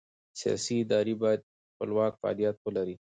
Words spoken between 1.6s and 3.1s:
خپلواک فعالیت ولري